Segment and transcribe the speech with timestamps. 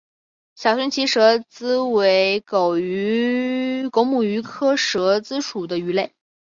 [0.55, 2.71] 小胸鳍蛇鲻为狗
[4.03, 6.15] 母鱼科蛇鲻属的鱼类。